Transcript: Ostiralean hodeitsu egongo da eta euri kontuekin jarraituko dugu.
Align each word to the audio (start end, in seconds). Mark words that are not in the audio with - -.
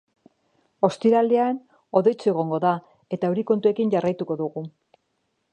Ostiralean 0.87 1.59
hodeitsu 1.99 2.31
egongo 2.33 2.61
da 2.65 2.73
eta 3.19 3.33
euri 3.33 3.47
kontuekin 3.53 3.97
jarraituko 3.97 4.43
dugu. 4.45 4.69